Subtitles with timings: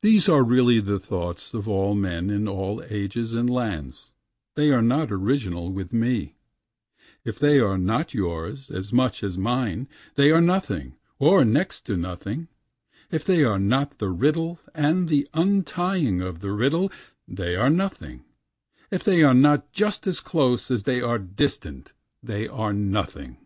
[0.00, 4.12] 17 These are really the thoughts of all men in all ages and lands,
[4.56, 6.34] they are not original with me,
[7.22, 11.96] If they are not yours as much as mine they are nothing, or next to
[11.98, 12.48] nothing,
[13.10, 16.90] If they are not the riddle and the untying of the riddle
[17.28, 18.24] they are nothing,
[18.90, 21.92] If they are not just as close as they are distant
[22.22, 23.36] they are nothing.